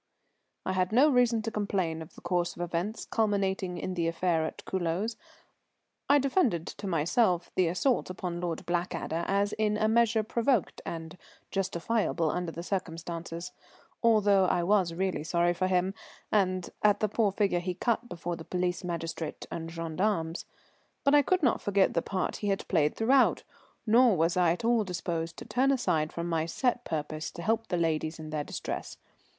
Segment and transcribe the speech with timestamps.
[0.65, 4.43] _]I had no reason to complain of the course of events culminating in the affair
[4.47, 5.15] at Culoz.
[6.09, 11.19] I defended to myself the assault upon Lord Blackadder as in a measure provoked and
[11.51, 13.51] justifiable under the circumstances,
[14.01, 15.93] although I was really sorry for him
[16.31, 20.45] and at the poor figure he cut before the police magistrate and gendarmes.
[21.03, 23.43] But I could not forget the part he had played throughout,
[23.85, 27.67] nor was I at all disposed to turn aside from my set purpose to help
[27.67, 28.97] the ladies in their distress.